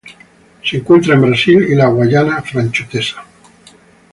[0.63, 3.23] Se encuentra en Brasil y la Guayana francesa.